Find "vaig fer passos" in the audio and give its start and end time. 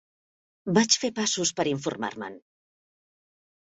0.77-1.53